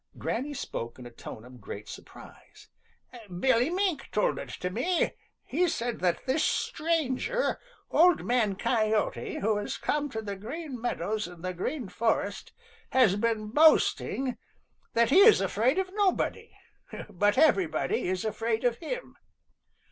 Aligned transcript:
Granny 0.17 0.55
spoke 0.55 0.97
in 0.97 1.05
a 1.05 1.11
tone 1.11 1.45
of 1.45 1.61
great 1.61 1.87
surprise. 1.87 2.69
"Billy 3.39 3.69
Mink 3.69 4.09
told 4.11 4.39
it 4.39 4.49
to 4.49 4.71
me. 4.71 5.11
He 5.45 5.67
said 5.67 5.99
that 5.99 6.25
this 6.25 6.43
stranger, 6.43 7.59
Old 7.91 8.25
Man 8.25 8.55
Coyote, 8.55 9.37
who 9.41 9.57
has 9.57 9.77
come 9.77 10.09
to 10.09 10.23
the 10.23 10.35
Green 10.35 10.81
Meadows 10.81 11.27
and 11.27 11.45
the 11.45 11.53
Green 11.53 11.87
Forest, 11.87 12.51
has 12.89 13.15
been 13.15 13.49
boasting 13.49 14.39
that 14.93 15.11
he 15.11 15.19
is 15.19 15.39
afraid 15.39 15.77
of 15.77 15.93
nobody, 15.93 16.51
but 17.07 17.37
everybody 17.37 18.07
is 18.09 18.25
afraid 18.25 18.63
of 18.63 18.77
him. 18.79 19.17